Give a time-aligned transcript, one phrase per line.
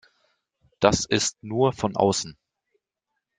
[0.79, 2.35] Das ist nur von außen.